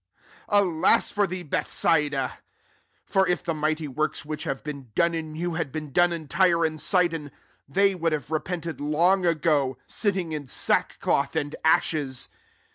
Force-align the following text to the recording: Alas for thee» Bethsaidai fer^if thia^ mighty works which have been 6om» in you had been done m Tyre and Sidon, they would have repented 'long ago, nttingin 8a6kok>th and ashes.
Alas 0.49 1.11
for 1.11 1.27
thee» 1.27 1.43
Bethsaidai 1.43 2.31
fer^if 3.07 3.43
thia^ 3.43 3.55
mighty 3.55 3.87
works 3.87 4.25
which 4.25 4.45
have 4.45 4.63
been 4.63 4.85
6om» 4.95 5.13
in 5.13 5.35
you 5.35 5.53
had 5.53 5.71
been 5.71 5.91
done 5.91 6.11
m 6.11 6.27
Tyre 6.27 6.65
and 6.65 6.81
Sidon, 6.81 7.29
they 7.67 7.93
would 7.93 8.11
have 8.11 8.31
repented 8.31 8.81
'long 8.81 9.27
ago, 9.27 9.77
nttingin 9.87 10.45
8a6kok>th 10.47 11.35
and 11.39 11.55
ashes. 11.63 12.29